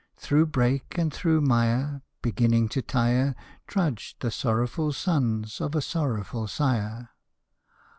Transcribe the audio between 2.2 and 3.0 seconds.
Beginning to